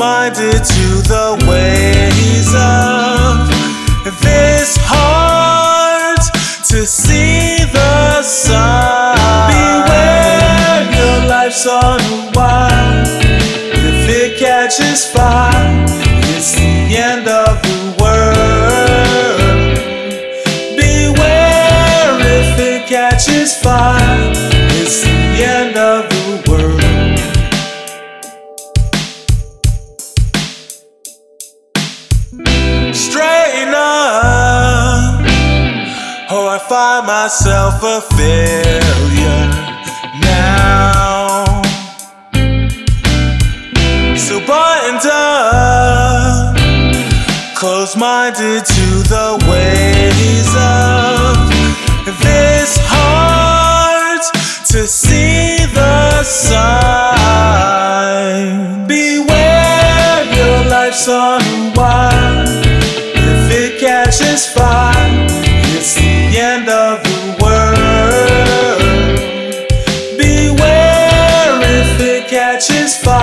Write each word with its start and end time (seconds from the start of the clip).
minded 0.00 0.64
to 0.64 1.02
the 1.12 1.36
ways 1.46 2.48
of 2.56 3.50
this 4.22 4.78
heart 4.80 6.24
to 6.64 6.86
see 6.86 7.58
the 7.70 8.22
sun. 8.22 9.14
Beware, 9.52 10.88
your 10.96 11.28
life's 11.28 11.66
on 11.66 12.00
a 12.00 12.32
wire. 12.34 13.04
If 13.76 14.08
it 14.08 14.38
catches 14.38 15.04
fire, 15.04 15.84
it's 16.32 16.52
the 16.52 16.96
end 16.96 17.28
of 17.28 17.60
the 17.60 17.80
world. 18.00 19.36
Beware, 20.80 22.16
if 22.38 22.58
it 22.58 22.88
catches 22.88 23.54
fire, 23.54 24.19
find 36.70 37.04
myself 37.04 37.82
a 37.82 38.00
failure 38.14 39.46
now. 40.22 41.62
So 44.14 44.38
buttoned 44.46 45.04
up, 45.10 46.56
close 47.56 47.96
minded 47.96 48.64
to 48.64 49.02
the 49.14 49.36
ways 49.50 50.54
of 50.54 51.50
this 52.22 52.78
heart 52.82 54.22
to 54.68 54.86
see 54.86 55.56
the 55.74 56.22
sign. 56.22 56.86
Beware, 58.86 60.24
your 60.36 60.64
life's 60.70 61.08
on 61.08 61.42
a 61.42 61.72
wire. 61.74 62.44
If 63.16 63.50
it 63.50 63.80
catches 63.80 64.46
fire, 64.46 64.89
catches 72.30 72.96
fire, 72.96 73.19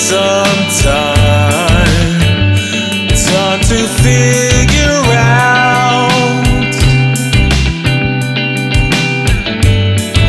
takes 0.00 0.08
some 0.08 0.68
time, 0.82 2.18
time 3.12 3.60
to 3.60 3.86
figure 4.02 5.02
out. 5.12 6.10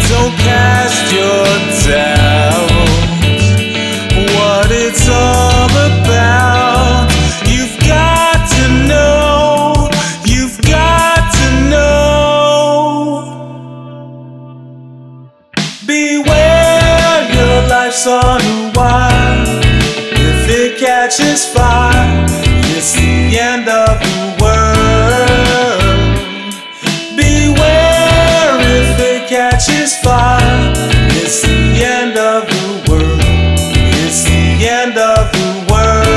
Don't 0.09 0.35
cast 0.39 1.13
your 1.13 1.45
doubt. 1.87 2.71
What 4.35 4.71
it's 4.71 5.07
all 5.09 5.69
about. 5.69 7.09
You've 7.47 7.77
got 7.87 8.49
to 8.49 8.67
know. 8.87 9.89
You've 10.25 10.61
got 10.61 11.33
to 11.33 11.47
know. 11.69 12.09
Beware, 15.85 17.29
your 17.33 17.67
life's 17.67 18.07
on 18.07 18.41
a 18.41 18.71
it 18.73 19.10
catches 21.31 21.53
fire, 21.53 22.25
it's 22.75 22.91
the 22.91 23.39
end 23.39 23.69
of 23.69 23.99
the 24.01 24.35
world. 24.41 25.79
Beware, 27.15 28.59
if 28.59 28.99
it 28.99 29.29
catches 29.29 29.95
fire, 29.95 30.73
it's 31.23 31.41
the 31.41 31.85
end 31.85 32.17
of 32.17 32.45
the 32.49 32.83
world. 32.91 33.21
It's 33.23 34.23
the 34.25 34.67
end 34.67 34.97
of 34.97 35.31
the 35.31 35.51
world. 35.71 36.11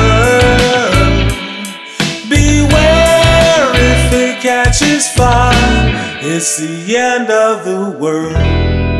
Beware, 2.27 3.71
if 3.73 4.11
it 4.11 4.41
catches 4.41 5.07
fire, 5.07 6.19
it's 6.23 6.57
the 6.57 6.97
end 6.97 7.29
of 7.29 7.63
the 7.63 7.89
world. 7.97 8.94